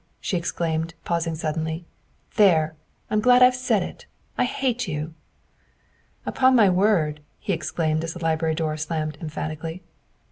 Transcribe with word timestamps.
she 0.19 0.35
exclaimed, 0.35 0.95
pausing 1.03 1.35
suddenly; 1.35 1.85
"there! 2.35 2.73
I 3.11 3.13
'm 3.13 3.21
glad 3.21 3.43
I 3.43 3.51
've 3.51 3.53
said 3.55 3.83
it. 3.83 4.07
I 4.35 4.45
hate 4.45 4.87
you!"" 4.87 5.13
Upon 6.25 6.55
my 6.55 6.71
word," 6.71 7.19
he 7.37 7.53
exclaimed 7.53 8.03
as 8.03 8.15
the 8.15 8.19
library 8.23 8.55
door 8.55 8.75
slammed 8.77 9.19
emphatically. 9.21 9.83